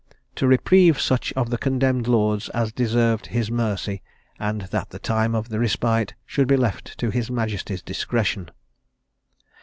[0.37, 4.01] "To reprieve such of the condemned lords as deserved his mercy;
[4.39, 8.49] and that the time of the respite should be left to his majesty's discretion."